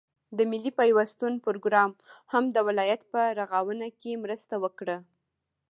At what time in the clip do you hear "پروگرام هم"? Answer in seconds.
1.45-2.43